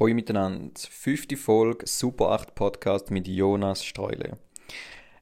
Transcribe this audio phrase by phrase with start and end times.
[0.00, 0.70] Hoi miteinander.
[0.88, 4.38] Fünfte Folge Super 8 Podcast mit Jonas Streule.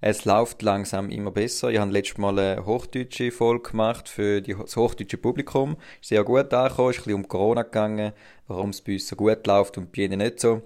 [0.01, 1.71] Es läuft langsam immer besser.
[1.71, 5.79] Ich habe letztes Mal eine hochdeutsche Folge gemacht für das hochdeutsche Publikum.
[6.01, 8.13] Ist sehr gut angekommen, ist ein bisschen um Corona gegangen,
[8.47, 10.63] warum es bei uns so gut läuft und bei ihnen nicht so.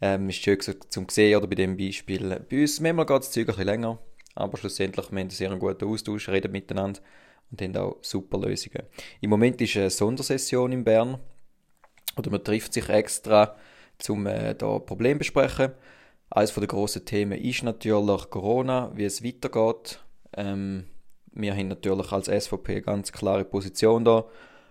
[0.00, 0.58] Ähm, ist schön
[0.88, 2.44] zum sehen oder bei dem Beispiel.
[2.50, 4.00] Bei uns manchmal geht das Zeug ein bisschen länger,
[4.34, 6.98] aber schlussendlich wir haben einen sehr guten Austausch, reden miteinander
[7.52, 8.82] und haben auch super Lösungen.
[9.20, 11.20] Im Moment ist eine Sondersession in Bern
[12.16, 13.56] oder man trifft sich extra,
[14.08, 15.72] um äh, da Probleme besprechen.
[16.30, 20.00] Eines der grossen Themen ist natürlich Corona, wie es weitergeht.
[20.36, 20.84] Ähm,
[21.32, 24.24] wir haben natürlich als SVP eine ganz klare Position da.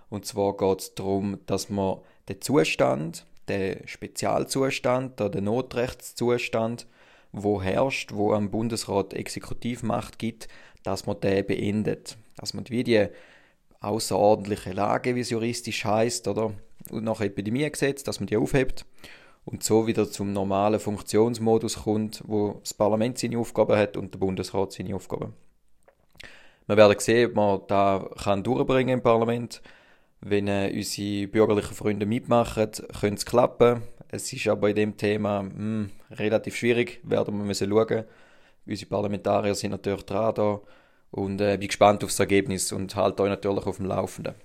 [0.09, 6.87] Und zwar geht es darum, dass man den Zustand, den Spezialzustand, den Notrechtszustand,
[7.31, 10.48] wo herrscht, wo am Bundesrat Exekutivmacht gibt,
[10.84, 12.17] dass man den beendet.
[12.37, 13.07] Dass man wie die
[13.81, 16.53] außerordentliche Lage, wie es juristisch heißt, oder
[16.91, 18.85] und nach Epidemiegesetz, dass man die aufhebt
[19.45, 24.20] und so wieder zum normalen Funktionsmodus kommt, wo das Parlament seine Aufgaben hat und der
[24.20, 25.34] Bundesrat seine Aufgaben.
[26.67, 29.62] Wir werden sehen, ob man da kann durchbringen im Parlament.
[30.21, 33.81] Wenn äh, unsere bürgerlichen Freunde mitmachen, könnte es klappen.
[34.07, 38.05] Es ist aber in dem Thema mh, hm, relativ schwierig, werden wir müssen schauen.
[38.65, 40.62] Unsere Parlamentarier sind natürlich dran da
[41.12, 44.35] und äh, bin gespannt auf das Ergebnis und halte euch natürlich auf dem Laufenden.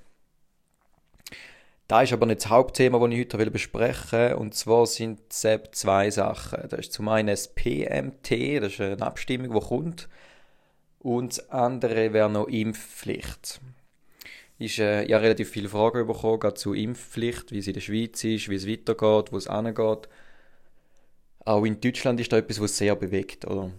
[1.89, 4.35] Da ist aber nicht das Hauptthema, das ich heute besprechen will.
[4.35, 6.69] Und zwar sind es zwei Sachen.
[6.69, 10.09] Das ist zum einen das PMT, das ist eine Abstimmung, die kommt.
[10.99, 13.61] Und das andere wäre noch Impfpflicht.
[14.61, 18.23] Äh, ich habe relativ viele Fragen bekommen, gerade zu Impfpflicht, wie es in der Schweiz
[18.23, 20.09] ist, wie es weitergeht, wo es angeht.
[21.47, 23.71] Auch in Deutschland ist da etwas, was sehr bewegt, oder?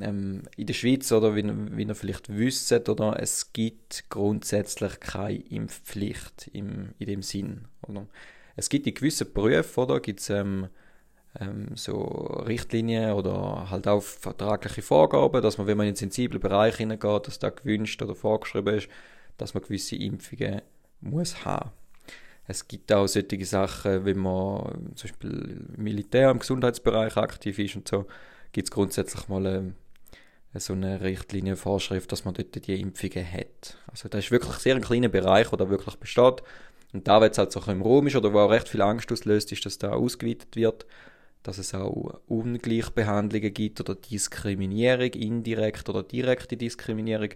[0.00, 5.38] Ähm, in der Schweiz, oder wie, wie ihr vielleicht wisst, oder, es gibt grundsätzlich keine
[5.38, 7.66] Impfpflicht im, in dem Sinn.
[7.86, 8.06] Oder?
[8.56, 10.68] Es gibt in gewissen Berufen, oder, gibt es ähm,
[11.38, 12.02] ähm, so
[12.46, 17.26] Richtlinien oder halt auch vertragliche Vorgaben, dass man, wenn man in einen sensiblen Bereich hineingeht,
[17.26, 18.88] dass da gewünscht oder vorgeschrieben ist,
[19.36, 20.62] dass man gewisse Impfungen
[21.00, 21.70] muss haben.
[22.46, 27.76] Es gibt auch solche Sachen, wenn man zum Beispiel im Militär, im Gesundheitsbereich aktiv ist
[27.76, 28.06] und so,
[28.52, 29.74] gibt es grundsätzlich mal eine,
[30.54, 33.78] so eine Richtlinie, Vorschrift, dass man dort die Impfungen hat.
[33.86, 36.42] Also das ist wirklich sehr ein kleiner Bereich, der da wirklich besteht.
[36.92, 39.12] Und da, wenn es halt so im Raum ist oder wo auch recht viel Angst
[39.12, 40.86] auslöst, ist, dass da ausgeweitet wird,
[41.42, 47.30] dass es auch Ungleichbehandlungen gibt oder Diskriminierung, indirekt oder direkte Diskriminierung,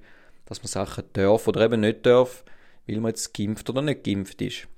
[0.47, 2.45] dass man Sachen darf oder eben nicht darf,
[2.87, 4.69] weil man jetzt geimpft oder nicht geimpft ist.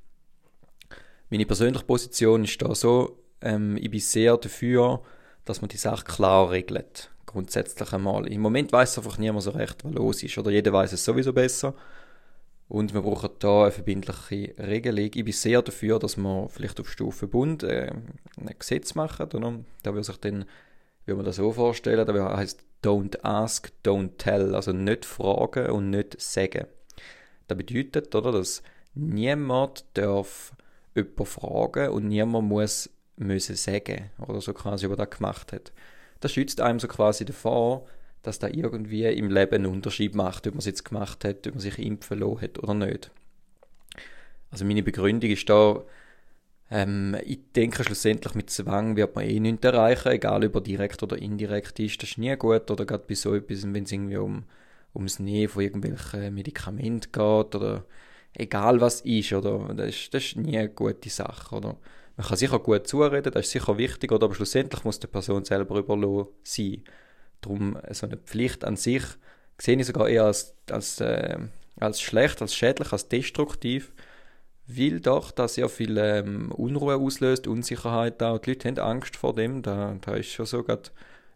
[1.30, 5.02] Meine persönliche Position ist da so, ähm, ich bin sehr dafür,
[5.46, 7.10] dass man die Sache klar regelt.
[7.24, 8.26] Grundsätzlich einmal.
[8.26, 10.36] Im Moment weiß einfach niemand so recht, was los ist.
[10.36, 11.74] Oder jeder weiß es sowieso besser.
[12.68, 15.10] Und wir brauchen da eine verbindliche Regelung.
[15.14, 17.92] Ich bin sehr dafür, dass man vielleicht auf Stufe Bund äh,
[18.38, 19.26] ein Gesetz machen.
[19.32, 19.60] Oder?
[19.82, 20.44] Da würde sich dann,
[21.06, 24.54] wie man das so vorstellen, da heißt Don't ask, don't tell.
[24.54, 26.66] Also nicht fragen und nicht sagen.
[27.46, 28.62] Das bedeutet, oder, dass
[28.94, 30.52] niemand darf
[30.94, 35.72] jemanden fragen und niemand muss müssen sagen oder so quasi, was er gemacht hat.
[36.20, 37.86] Das schützt einem so quasi davor,
[38.22, 41.54] dass da irgendwie im Leben einen Unterschied macht, ob man es jetzt gemacht hat, ob
[41.54, 43.10] man sich impfen lassen hat oder nicht.
[44.50, 45.82] Also meine Begründung ist da,
[46.70, 51.02] ähm, ich denke schlussendlich mit Zwang wird man eh nichts erreichen, egal ob er direkt
[51.02, 54.16] oder indirekt ist, das ist nie gut, oder gerade bei so etwas, wenn es irgendwie
[54.16, 54.44] um,
[54.94, 57.84] ums Nähen von irgendwelchen Medikamenten geht, oder
[58.34, 61.76] egal was ist, oder, das ist, das ist nie eine gute Sache, oder.
[62.16, 64.24] Man kann sicher gut zureden, das ist sicher wichtig, oder?
[64.24, 66.82] aber schlussendlich muss die Person selber überlassen sein.
[67.42, 69.02] Darum so eine Pflicht an sich
[69.58, 71.38] sehe ich sogar eher als, als, äh,
[71.78, 73.92] als schlecht, als schädlich, als destruktiv,
[74.66, 78.38] weil doch das sehr viel ähm, Unruhe auslöst, Unsicherheit auch.
[78.38, 80.90] Die Leute haben Angst vor dem, da, da ist schon so gerade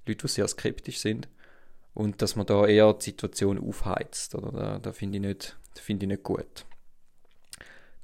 [0.06, 1.28] Leute, die sehr skeptisch sind
[1.94, 4.52] und dass man da eher die Situation aufheizt, oder?
[4.52, 6.64] Da, da finde ich, find ich nicht gut.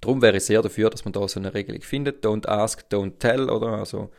[0.06, 2.24] Darum wäre ich sehr dafür, dass man da so eine Regelung findet.
[2.24, 3.72] Don't ask, don't tell, oder?
[3.72, 4.12] Also,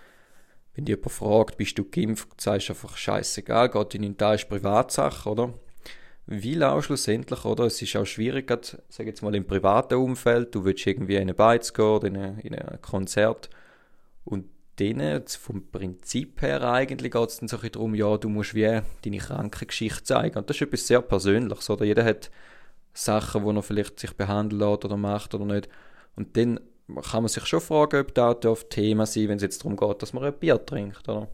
[0.76, 4.36] wenn dich jemand fragt, bist du geimpft, sagst du einfach scheißegal, geht in den Teil
[4.36, 5.54] ist Privatsache, oder?
[6.26, 7.64] Weil auch schlussendlich, oder?
[7.64, 11.22] Es ist auch schwierig, grad, sag jetzt mal im privaten Umfeld, du willst irgendwie in
[11.22, 13.50] eine Beiz gehen oder in, ein Konzert
[14.26, 14.44] und
[14.80, 18.82] denen vom Prinzip her eigentlich geht es dann so ein darum, ja, du musst wie
[19.06, 20.38] deine Krankengeschichte zeigen.
[20.38, 21.86] Und das ist etwas sehr Persönliches, oder?
[21.86, 22.30] Jeder hat
[22.98, 25.70] Sachen, wo er vielleicht sich behandeln lässt oder macht oder nicht.
[26.16, 26.60] Und dann
[27.10, 30.02] kann man sich schon fragen, ob das auf Thema sein wenn es jetzt darum geht,
[30.02, 31.28] dass man ein Bier trinkt, oder?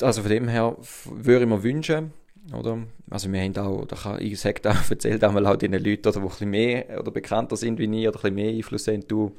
[0.00, 2.12] Also von dem her würde ich mir wünschen,
[2.52, 2.78] oder?
[3.10, 6.08] Also wir haben auch, da kann, ich sage da, erzähle da mal auch den Leuten,
[6.08, 8.88] oder, die ein bisschen mehr oder bekannter sind wie ich, oder ein bisschen mehr Einfluss
[8.88, 9.32] haben, du,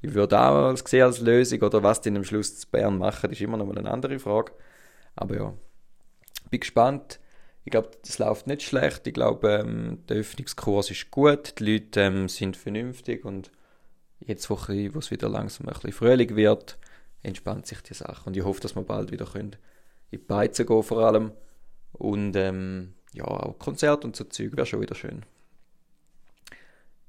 [0.00, 3.40] ich würde auch sehen als Lösung oder was die am Schluss zu Bern machen, ist
[3.40, 4.52] immer noch mal eine andere Frage.
[5.14, 5.54] Aber ja,
[6.50, 7.20] bin gespannt.
[7.64, 9.06] Ich glaube, das läuft nicht schlecht.
[9.06, 11.58] Ich glaube, ähm, der Öffnungskurs ist gut.
[11.58, 13.50] Die Leute ähm, sind vernünftig und
[14.20, 16.78] jetzt, wo, es wieder langsam ein bisschen Frühling wird,
[17.22, 18.22] entspannt sich die Sache.
[18.26, 19.56] Und ich hoffe, dass wir bald wieder können
[20.10, 21.32] in die Beizen gehen vor allem.
[21.92, 25.24] Und ähm, ja, auch Konzert und so Zeug wäre schon wieder schön.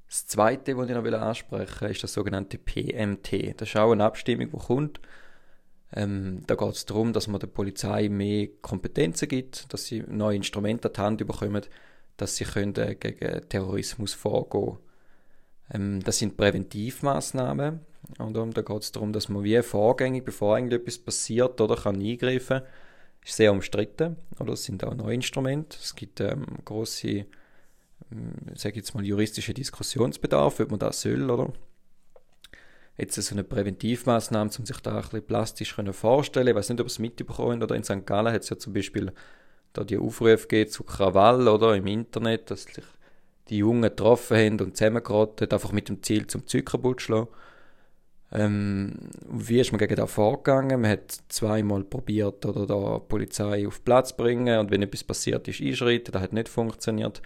[0.06, 3.60] Das zweite, was ich noch ansprechen will, ist das sogenannte PMT.
[3.60, 5.00] Das ist auch eine Abstimmung, die kommt.
[5.96, 10.36] Ähm, da geht es darum, dass man der Polizei mehr Kompetenzen gibt, dass sie neue
[10.36, 11.62] Instrumente an die Hand bekommen,
[12.16, 14.78] dass sie können, äh, gegen Terrorismus vorgehen
[15.72, 17.80] ähm, Das sind Präventivmaßnahmen.
[18.18, 22.58] Um, da geht es darum, dass man wie vorgängig, bevor etwas passiert, oder kann eingreifen
[22.58, 22.68] kann.
[23.24, 24.16] Ist sehr umstritten.
[24.38, 25.78] Oder es sind auch neue Instrumente.
[25.80, 27.26] Es gibt ähm, große, ähm,
[28.54, 31.52] sage jetzt mal, juristische Diskussionsbedarf, ob man das soll, oder?
[32.96, 36.86] Jetzt so eine Präventivmaßnahme, um sich da ein bisschen plastisch vorstellen Ich weiß nicht, ob
[36.86, 38.06] es mitbekommen oder in St.
[38.06, 39.12] Gallen hat es ja zum Beispiel
[39.74, 42.84] da die Aufrufe geht zu Krawall oder im Internet, dass sich
[43.48, 47.28] die Jungen getroffen haben und zusammengeraten, einfach mit dem Ziel zum Zeug kaputt zu schlagen.
[48.32, 50.80] Ähm, wie ist man gegen das vorgegangen?
[50.80, 55.46] Man hat zweimal probiert, oder da die Polizei auf Platz bringen und wenn etwas passiert
[55.46, 56.12] ist, einschreiten.
[56.12, 57.20] Das hat nicht funktioniert,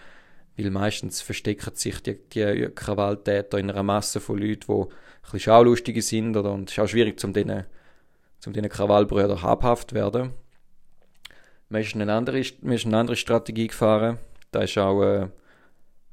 [0.58, 4.88] weil meistens verstecken sich die, die Krawalltäter in einer Masse von Leuten, die
[5.22, 6.36] bisschen Schaulustige sind.
[6.36, 7.64] Oder, und es ist auch schwierig, um diesen,
[8.44, 10.32] um diesen Krawallbrüdern habhaft zu werden.
[11.68, 14.18] Man ist, eine andere, man ist eine andere Strategie gefahren.
[14.50, 15.28] Da ist auch, äh,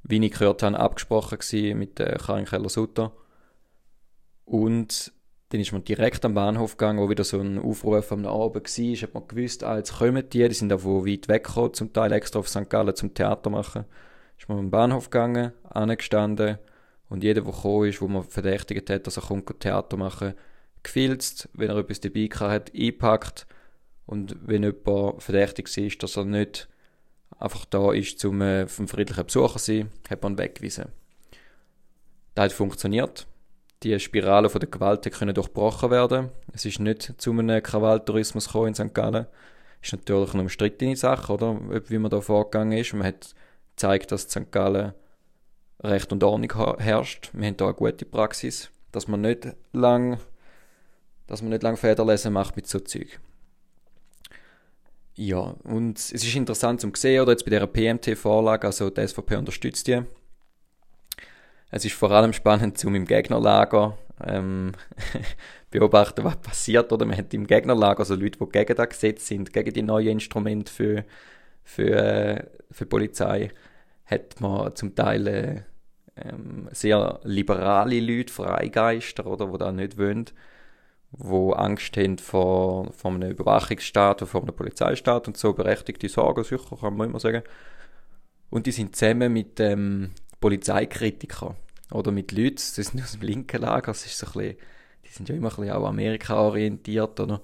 [0.03, 1.39] wie ich gehört habe, abgesprochen
[1.77, 3.13] mit äh, Karin Keller-Sutter.
[4.43, 5.11] Und
[5.49, 9.01] dann ist man direkt am Bahnhof gegangen, wo wieder so ein Aufruf am Abend war.
[9.01, 12.11] Hat man gewusst, ah, jetzt kommen die, die sind auch von weit weggekommen, zum Teil
[12.11, 12.69] extra auf St.
[12.69, 13.85] Gallen zum Theater machen.
[14.37, 16.57] Ist man am Bahnhof gegangen, angestanden,
[17.09, 20.33] und jeder, der gekommen ist, wo man verdächtigt hat, dass er kommt, Theater machen,
[20.83, 23.45] gefilzt, wenn er etwas dabei hat, eingepackt.
[24.05, 26.67] Und wenn jemand verdächtig ist, dass er nicht
[27.37, 30.85] einfach da ist, zum äh, vom friedlichen Besucher zu sein, hat man weggewiesen.
[32.33, 33.27] Das hat funktioniert.
[33.83, 36.29] Die Spirale von der Gewalt können durchbrochen werden.
[36.53, 38.93] Es ist nicht zu einem Krawalltourismus in St.
[38.93, 39.27] Gallen.
[39.81, 41.59] Ist natürlich eine umstrittene Sache, oder?
[41.87, 42.93] Wie man da vorgegangen ist.
[42.93, 43.35] Man hat
[43.75, 44.51] gezeigt, dass St.
[44.51, 44.93] Gallen
[45.83, 47.29] Recht und Ordnung herrscht.
[47.33, 50.19] Wir haben hier eine gute Praxis, dass man nicht lang,
[51.27, 53.19] dass man nicht lang Federlesen macht mit so Zeug.
[55.17, 59.37] Ja, und es ist interessant zu sehen, oder jetzt bei dieser PMT-Vorlage, also die SVP
[59.37, 60.01] unterstützt die.
[61.71, 64.73] Es ist vor allem spannend, um im Gegnerlager ähm,
[65.71, 69.53] beobachten, was passiert, oder man hat im Gegnerlager, also Leute, die gegen das Gesetz sind,
[69.53, 71.05] gegen die neuen Instrumente für,
[71.65, 73.51] für, äh, für die Polizei,
[74.05, 75.61] hat man zum Teil äh,
[76.15, 80.25] ähm, sehr liberale Leute, Freigeister, oder, die da nicht wollen,
[81.11, 86.43] die Angst haben vor, vor einem Überwachungsstaat oder vor einem Polizeistaat und so, berechtigte Sorgen,
[86.43, 87.43] sicher, kann man immer sagen.
[88.49, 91.55] Und die sind zusammen mit ähm, Polizeikritikern
[91.91, 94.57] oder mit Leuten, das sind aus dem linken Lager, das ist so ein bisschen,
[95.05, 97.41] die sind ja immer ein bisschen auch Amerika-orientiert, oder?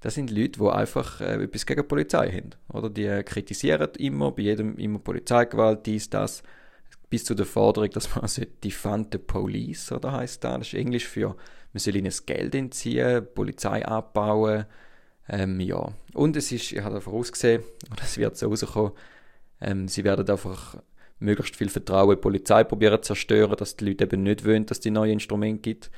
[0.00, 2.50] Das sind Leute, die einfach äh, etwas gegen die Polizei haben.
[2.72, 6.42] Oder die äh, kritisieren immer, bei jedem immer Polizeigewalt, dies, das
[7.10, 10.58] bis zu der Forderung, dass man also defund the police, oder heißt das?
[10.58, 11.36] Das ist Englisch für,
[11.72, 14.64] man soll ihnen das Geld entziehen, Polizei abbauen,
[15.28, 15.92] ähm, ja.
[16.14, 18.92] Und es ist, ich habe vorausgesehen, oder es wird so rauskommen,
[19.60, 20.76] ähm, sie werden einfach
[21.18, 24.66] möglichst viel Vertrauen in die Polizei probieren zu zerstören, dass die Leute eben nicht wollen,
[24.66, 25.90] dass die neue Instrumente gibt.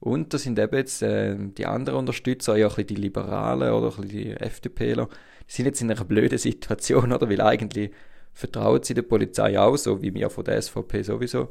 [0.00, 3.88] Und das sind eben jetzt äh, die anderen Unterstützer, ja ein bisschen die Liberalen oder
[3.88, 5.08] ein bisschen die FDPler,
[5.48, 7.28] die sind jetzt in einer blöden Situation, oder?
[7.28, 7.90] Weil eigentlich
[8.32, 11.50] vertrauen sie der Polizei auch, so wie wir von der SVP sowieso.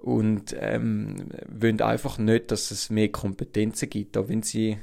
[0.00, 4.78] Und ähm, wollen einfach nicht, dass es mehr Kompetenzen gibt, auch wenn sie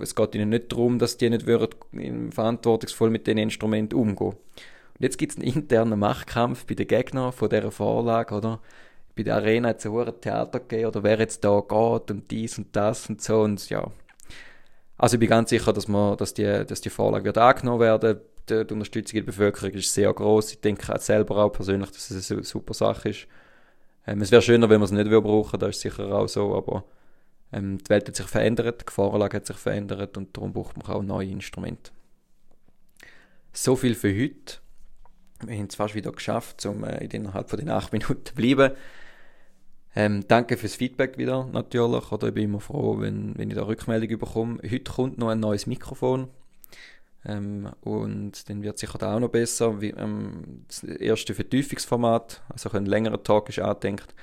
[0.00, 4.28] es geht ihnen nicht darum, dass die nicht würden, verantwortungsvoll mit den Instrumenten umgehen.
[4.28, 8.60] Und jetzt gibt es einen internen Machtkampf bei den Gegnern von dieser Vorlage, oder?
[9.14, 12.58] Bei der Arena hat es ein Theater gegeben, oder wer jetzt da geht und dies
[12.58, 13.90] und das und so und ja.
[14.96, 18.20] Also ich bin ganz sicher, dass, man, dass, die, dass die Vorlage wird angenommen werden
[18.48, 20.52] die, die Unterstützung der Bevölkerung ist sehr groß.
[20.52, 23.26] Ich denke auch selber auch persönlich, dass es eine super Sache ist.
[24.06, 26.84] Ähm, es wäre schöner, wenn wir es nicht brauchen, das ist sicher auch so, aber
[27.52, 30.86] ähm, die Welt hat sich verändert, die Gefahrenlage hat sich verändert und darum braucht man
[30.86, 31.92] auch neue Instrumente.
[33.52, 34.61] So viel für heute.
[35.46, 38.74] Wir haben es fast wieder geschafft, um äh, innerhalb von den acht Minuten zu bleiben.
[39.94, 42.10] Ähm, danke fürs Feedback wieder natürlich.
[42.12, 44.58] Oder ich bin immer froh, wenn, wenn ich da Rückmeldung bekomme.
[44.62, 46.28] Heute kommt noch ein neues Mikrofon.
[47.24, 49.80] Ähm, und dann wird sicher da auch noch besser.
[49.80, 54.14] Wie, ähm, das erste Vertiefungsformat, also ein längerer Talk ist angedenkt.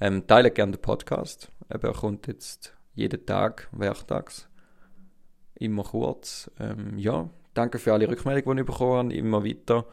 [0.00, 1.50] Ähm, teilt gerne den Podcast.
[1.72, 4.48] Eben, er kommt jetzt jeden Tag, werktags.
[5.54, 6.50] Immer kurz.
[6.60, 9.14] Ähm, ja, danke für alle Rückmeldungen, die ich bekommen habe.
[9.14, 9.86] Immer weiter.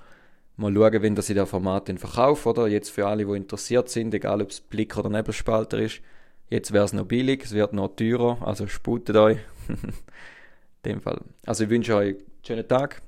[0.58, 3.90] Mal schauen, wenn das in der Format in Verkauf oder jetzt für alle, die interessiert
[3.90, 6.02] sind, egal ob es Blick oder Nebelspalter ist.
[6.50, 9.40] Jetzt wäre es noch billig, es wird noch teurer, also sputet euch.
[9.68, 11.22] in dem Fall.
[11.46, 13.02] Also ich wünsche euch einen schönen Tag.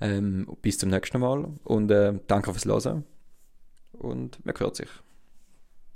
[0.00, 3.04] Ähm, bis zum nächsten Mal und äh, danke fürs Hören.
[3.92, 4.88] Und man hört sich.